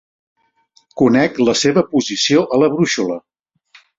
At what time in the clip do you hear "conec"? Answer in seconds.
1.01-1.37